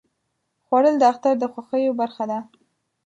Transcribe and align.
خوړل 0.65 0.95
د 0.99 1.03
اختر 1.11 1.33
د 1.39 1.43
خوښیو 1.53 1.97
برخه 2.01 2.23
ده 2.31 2.39